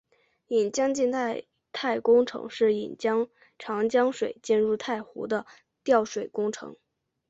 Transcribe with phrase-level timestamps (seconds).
[0.47, 1.11] 引江济
[1.71, 2.97] 太工程是引
[3.59, 5.45] 长江水进入太湖的
[5.83, 6.75] 调水工程。